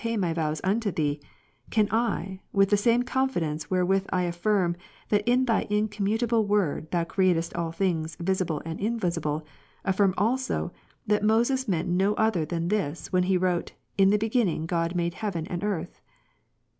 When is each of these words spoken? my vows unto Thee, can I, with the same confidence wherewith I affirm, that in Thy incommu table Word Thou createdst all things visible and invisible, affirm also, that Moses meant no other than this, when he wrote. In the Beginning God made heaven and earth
my 0.17 0.33
vows 0.33 0.59
unto 0.63 0.89
Thee, 0.89 1.19
can 1.69 1.87
I, 1.91 2.39
with 2.51 2.69
the 2.71 2.75
same 2.75 3.03
confidence 3.03 3.69
wherewith 3.69 4.07
I 4.11 4.23
affirm, 4.23 4.75
that 5.09 5.21
in 5.27 5.45
Thy 5.45 5.65
incommu 5.65 6.17
table 6.17 6.43
Word 6.43 6.89
Thou 6.89 7.03
createdst 7.03 7.55
all 7.55 7.71
things 7.71 8.17
visible 8.19 8.63
and 8.65 8.79
invisible, 8.79 9.45
affirm 9.85 10.15
also, 10.17 10.73
that 11.05 11.21
Moses 11.21 11.67
meant 11.67 11.87
no 11.87 12.15
other 12.15 12.45
than 12.45 12.69
this, 12.69 13.13
when 13.13 13.25
he 13.29 13.37
wrote. 13.37 13.73
In 13.95 14.09
the 14.09 14.17
Beginning 14.17 14.65
God 14.65 14.95
made 14.95 15.13
heaven 15.13 15.45
and 15.45 15.63
earth 15.63 16.01